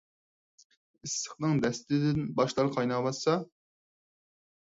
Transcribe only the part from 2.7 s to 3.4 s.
قايناۋاتسا.